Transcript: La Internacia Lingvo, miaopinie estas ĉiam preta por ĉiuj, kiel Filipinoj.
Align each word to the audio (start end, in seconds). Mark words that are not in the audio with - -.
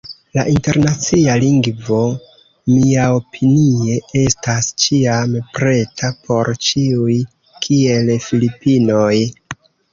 La 0.35 0.43
Internacia 0.51 1.33
Lingvo, 1.43 1.99
miaopinie 2.77 3.99
estas 4.23 4.71
ĉiam 4.85 5.37
preta 5.61 6.13
por 6.25 6.53
ĉiuj, 6.71 7.21
kiel 7.69 8.15
Filipinoj. 8.29 9.17